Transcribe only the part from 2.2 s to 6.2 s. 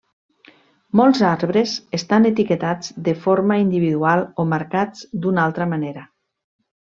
etiquetats de forma individual o marcats d'una altra manera.